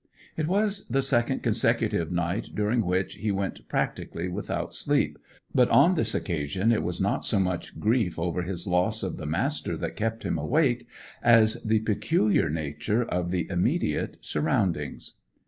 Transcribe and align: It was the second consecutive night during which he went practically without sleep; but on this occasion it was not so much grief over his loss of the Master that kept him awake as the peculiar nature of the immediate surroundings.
It 0.35 0.47
was 0.47 0.87
the 0.87 1.03
second 1.03 1.43
consecutive 1.43 2.11
night 2.11 2.49
during 2.55 2.83
which 2.83 3.17
he 3.17 3.31
went 3.31 3.67
practically 3.69 4.29
without 4.29 4.73
sleep; 4.73 5.19
but 5.53 5.69
on 5.69 5.93
this 5.93 6.15
occasion 6.15 6.71
it 6.71 6.81
was 6.81 6.99
not 6.99 7.23
so 7.23 7.39
much 7.39 7.79
grief 7.79 8.17
over 8.17 8.41
his 8.41 8.65
loss 8.65 9.03
of 9.03 9.17
the 9.17 9.27
Master 9.27 9.77
that 9.77 9.95
kept 9.95 10.23
him 10.23 10.39
awake 10.39 10.87
as 11.21 11.61
the 11.61 11.81
peculiar 11.81 12.49
nature 12.49 13.03
of 13.03 13.29
the 13.29 13.45
immediate 13.47 14.17
surroundings. 14.21 15.17